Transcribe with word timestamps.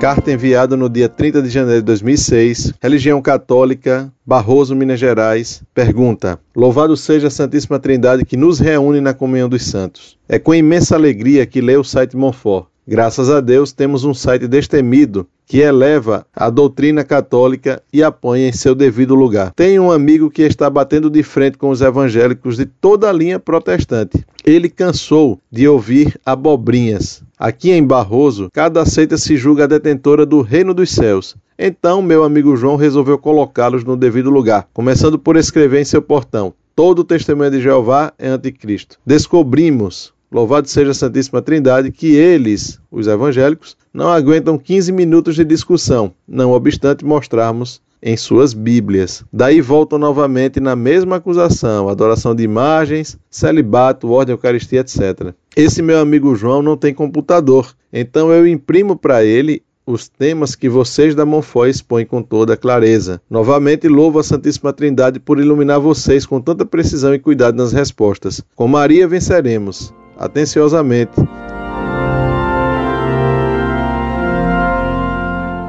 Carta 0.00 0.32
enviada 0.32 0.78
no 0.78 0.88
dia 0.88 1.10
30 1.10 1.42
de 1.42 1.50
janeiro 1.50 1.82
de 1.82 1.84
2006. 1.84 2.72
Religião 2.82 3.20
Católica, 3.20 4.10
Barroso, 4.24 4.74
Minas 4.74 4.98
Gerais. 4.98 5.62
Pergunta: 5.74 6.40
Louvado 6.56 6.96
seja 6.96 7.26
a 7.26 7.30
Santíssima 7.30 7.78
Trindade 7.78 8.24
que 8.24 8.34
nos 8.34 8.58
reúne 8.58 8.98
na 8.98 9.12
comunhão 9.12 9.46
dos 9.46 9.62
santos. 9.62 10.16
É 10.26 10.38
com 10.38 10.54
imensa 10.54 10.96
alegria 10.96 11.44
que 11.44 11.60
leio 11.60 11.80
o 11.80 11.84
site 11.84 12.16
Monfort. 12.16 12.68
Graças 12.88 13.28
a 13.28 13.42
Deus 13.42 13.72
temos 13.72 14.02
um 14.02 14.14
site 14.14 14.48
destemido 14.48 15.28
que 15.50 15.58
eleva 15.58 16.24
a 16.32 16.48
doutrina 16.48 17.02
católica 17.02 17.82
e 17.92 18.04
a 18.04 18.12
põe 18.12 18.42
em 18.42 18.52
seu 18.52 18.72
devido 18.72 19.16
lugar. 19.16 19.50
Tenho 19.50 19.82
um 19.82 19.90
amigo 19.90 20.30
que 20.30 20.42
está 20.42 20.70
batendo 20.70 21.10
de 21.10 21.24
frente 21.24 21.58
com 21.58 21.70
os 21.70 21.80
evangélicos 21.80 22.56
de 22.56 22.66
toda 22.66 23.10
a 23.10 23.12
linha 23.12 23.40
protestante. 23.40 24.24
Ele 24.44 24.68
cansou 24.68 25.40
de 25.50 25.66
ouvir 25.66 26.16
abobrinhas. 26.24 27.24
Aqui 27.36 27.72
em 27.72 27.84
Barroso, 27.84 28.48
cada 28.52 28.86
seita 28.86 29.18
se 29.18 29.36
julga 29.36 29.66
detentora 29.66 30.24
do 30.24 30.40
reino 30.40 30.72
dos 30.72 30.92
céus. 30.92 31.34
Então, 31.58 32.00
meu 32.00 32.22
amigo 32.22 32.54
João 32.54 32.76
resolveu 32.76 33.18
colocá-los 33.18 33.82
no 33.82 33.96
devido 33.96 34.30
lugar, 34.30 34.68
começando 34.72 35.18
por 35.18 35.36
escrever 35.36 35.80
em 35.80 35.84
seu 35.84 36.00
portão: 36.00 36.54
Todo 36.76 37.00
o 37.00 37.04
testemunho 37.04 37.50
de 37.50 37.60
Jeová 37.60 38.12
é 38.16 38.28
anticristo. 38.28 38.98
Descobrimos 39.04 40.12
Louvado 40.32 40.68
seja 40.68 40.92
a 40.92 40.94
Santíssima 40.94 41.42
Trindade, 41.42 41.90
que 41.90 42.14
eles, 42.14 42.78
os 42.88 43.08
evangélicos, 43.08 43.76
não 43.92 44.08
aguentam 44.08 44.56
15 44.56 44.92
minutos 44.92 45.34
de 45.34 45.44
discussão, 45.44 46.12
não 46.26 46.52
obstante 46.52 47.04
mostrarmos 47.04 47.82
em 48.00 48.16
suas 48.16 48.54
Bíblias. 48.54 49.24
Daí 49.32 49.60
voltam 49.60 49.98
novamente 49.98 50.60
na 50.60 50.76
mesma 50.76 51.16
acusação: 51.16 51.88
adoração 51.88 52.32
de 52.32 52.44
imagens, 52.44 53.18
celibato, 53.28 54.08
ordem, 54.08 54.32
eucaristia, 54.32 54.80
etc. 54.80 55.34
Esse 55.56 55.82
meu 55.82 55.98
amigo 55.98 56.36
João 56.36 56.62
não 56.62 56.76
tem 56.76 56.94
computador, 56.94 57.74
então 57.92 58.30
eu 58.30 58.46
imprimo 58.46 58.96
para 58.96 59.24
ele 59.24 59.64
os 59.84 60.08
temas 60.08 60.54
que 60.54 60.68
vocês 60.68 61.12
da 61.12 61.26
Monfó 61.26 61.66
expõem 61.66 62.06
com 62.06 62.22
toda 62.22 62.56
clareza. 62.56 63.20
Novamente 63.28 63.88
louvo 63.88 64.20
a 64.20 64.22
Santíssima 64.22 64.72
Trindade 64.72 65.18
por 65.18 65.40
iluminar 65.40 65.80
vocês 65.80 66.24
com 66.24 66.40
tanta 66.40 66.64
precisão 66.64 67.12
e 67.12 67.18
cuidado 67.18 67.56
nas 67.56 67.72
respostas. 67.72 68.40
Com 68.54 68.68
Maria 68.68 69.08
venceremos 69.08 69.92
atenciosamente. 70.20 71.12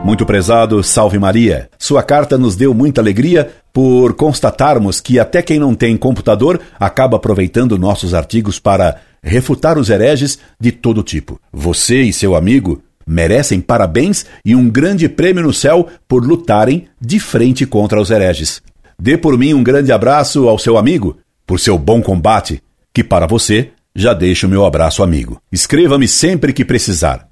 Muito 0.03 0.25
prezado, 0.25 0.83
salve 0.83 1.17
Maria. 1.17 1.69
Sua 1.79 2.03
carta 2.03 2.37
nos 2.37 2.55
deu 2.55 2.73
muita 2.73 2.99
alegria 2.99 3.51
por 3.71 4.13
constatarmos 4.13 4.99
que 4.99 5.19
até 5.19 5.41
quem 5.41 5.57
não 5.57 5.73
tem 5.73 5.95
computador 5.95 6.59
acaba 6.79 7.17
aproveitando 7.17 7.77
nossos 7.77 8.13
artigos 8.13 8.59
para 8.59 8.97
refutar 9.23 9.77
os 9.77 9.89
hereges 9.89 10.39
de 10.59 10.71
todo 10.71 11.03
tipo. 11.03 11.39
Você 11.53 12.01
e 12.01 12.11
seu 12.11 12.35
amigo 12.35 12.81
merecem 13.07 13.61
parabéns 13.61 14.25
e 14.43 14.55
um 14.55 14.69
grande 14.69 15.07
prêmio 15.07 15.43
no 15.43 15.53
céu 15.53 15.87
por 16.07 16.25
lutarem 16.25 16.87
de 16.99 17.19
frente 17.19 17.65
contra 17.65 18.01
os 18.01 18.09
hereges. 18.09 18.61
Dê 18.99 19.17
por 19.17 19.37
mim 19.37 19.53
um 19.53 19.63
grande 19.63 19.91
abraço 19.91 20.47
ao 20.47 20.59
seu 20.59 20.77
amigo 20.77 21.17
por 21.45 21.59
seu 21.59 21.77
bom 21.77 22.01
combate, 22.01 22.61
que 22.93 23.03
para 23.03 23.27
você 23.27 23.71
já 23.95 24.13
deixo 24.13 24.47
meu 24.47 24.65
abraço 24.65 25.03
amigo. 25.03 25.41
Escreva-me 25.51 26.07
sempre 26.07 26.53
que 26.53 26.65
precisar, 26.65 27.27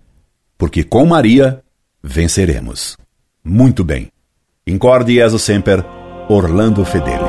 porque 0.57 0.83
com 0.83 1.05
Maria 1.05 1.61
venceremos. 2.03 2.97
Muito 3.43 3.83
bem. 3.83 4.09
Incorde 4.67 5.15
Jesus 5.15 5.41
Semper, 5.41 5.83
Orlando 6.29 6.85
Fedeli. 6.85 7.28